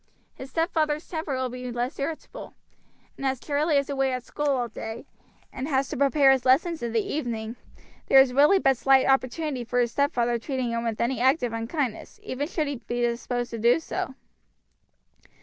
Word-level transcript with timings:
His 0.33 0.49
stepfather's 0.49 1.07
temper 1.07 1.35
will 1.35 1.49
be 1.49 1.71
less 1.71 1.99
irritable; 1.99 2.55
and 3.17 3.23
as 3.23 3.39
Charlie 3.39 3.77
is 3.77 3.87
away 3.87 4.11
at 4.13 4.23
school 4.23 4.47
all 4.47 4.67
day, 4.67 5.05
and 5.53 5.67
has 5.67 5.89
to 5.89 5.95
prepare 5.97 6.31
his 6.31 6.43
lessons 6.43 6.81
in 6.81 6.91
the 6.91 7.05
evening, 7.05 7.55
there 8.07 8.19
is 8.19 8.33
really 8.33 8.57
but 8.57 8.77
slight 8.77 9.05
opportunity 9.05 9.63
for 9.63 9.79
his 9.79 9.91
stepfather 9.91 10.39
treating 10.39 10.71
him 10.71 10.83
with 10.83 10.99
any 10.99 11.19
active 11.21 11.53
unkindness, 11.53 12.19
even 12.23 12.47
should 12.47 12.65
he 12.65 12.77
be 12.77 13.01
disposed 13.01 13.51
to 13.51 13.59
do 13.59 13.79
so. 13.79 14.15